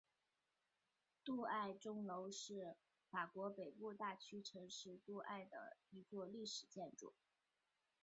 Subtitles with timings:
[1.23, 2.75] 杜埃钟楼是
[3.11, 7.13] 法国北部大区城市杜埃的一座历史建筑。